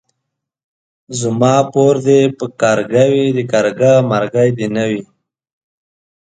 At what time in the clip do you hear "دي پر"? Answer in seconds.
2.05-2.49